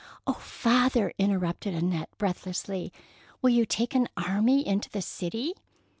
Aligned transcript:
^'" 0.01 0.03
Oh, 0.25 0.33
father! 0.33 1.13
interrupted 1.19 1.75
Annette, 1.75 2.09
breathlessly, 2.17 2.91
"will 3.43 3.51
you 3.51 3.67
take 3.67 3.93
an 3.93 4.09
army 4.17 4.65
into 4.65 4.89
the 4.89 4.99
city? 4.99 5.53